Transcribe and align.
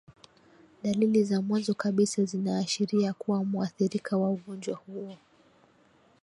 dalili 0.83 1.23
za 1.23 1.41
mwanzo 1.41 1.73
kabisa 1.73 2.25
zinaashiria 2.25 3.13
kuwa 3.13 3.43
muathirika 3.43 4.17
wa 4.17 4.29
ugonjwa 4.29 4.75
huo 4.75 5.17